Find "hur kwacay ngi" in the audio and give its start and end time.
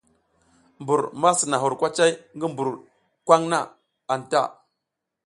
1.61-2.45